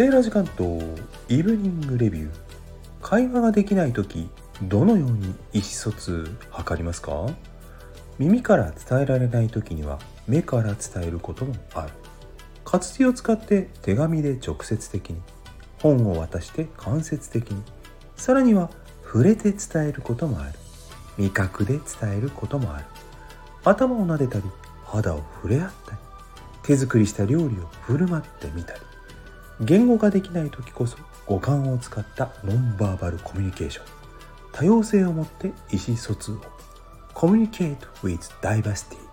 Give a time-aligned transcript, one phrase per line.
[0.00, 0.78] セーラー時間と
[1.28, 2.30] イブニングレビュー。
[3.02, 4.30] 会話ができない時
[4.62, 7.26] どのように意思疎通図りますか？
[8.16, 11.90] 耳から伝えられない時には目から伝えることもある。
[12.64, 15.20] 活字を使って手紙で直接的に
[15.82, 17.62] 本を渡して間接的に。
[18.16, 18.70] さらには
[19.04, 20.54] 触れて伝えることもある。
[21.18, 22.86] 味覚で伝えることもある。
[23.64, 24.44] 頭を撫でたり
[24.82, 25.98] 肌を触れ合ったり
[26.62, 27.48] 手作りした料理を
[27.82, 28.80] 振る舞ってみたり。
[29.60, 30.96] 言語化できない時こそ
[31.26, 33.84] 五感を使ったノンバーバルコミュニケーション。
[34.52, 36.40] 多様性をもって意思疎通を。
[37.12, 39.09] コミュニケート with Diversity.